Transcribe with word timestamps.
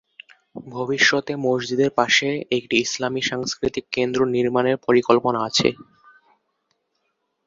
ভবিষ্যতে 0.67 1.33
মসজিদের 1.45 1.91
পাশে 1.91 2.27
একটি 2.51 2.75
ইসলামী 2.77 3.21
সাংস্কৃতিক 3.21 3.85
কেন্দ্র 3.91 4.19
নির্মাণের 4.35 4.77
পরিকল্পনা 4.85 5.39
আছে। 5.47 5.69